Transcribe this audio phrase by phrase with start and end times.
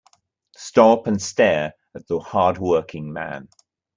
[0.57, 3.49] Stop and stare at the hard working man.